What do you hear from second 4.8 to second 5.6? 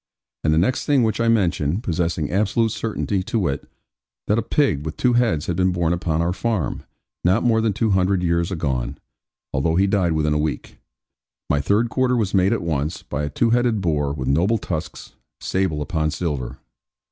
with two heads had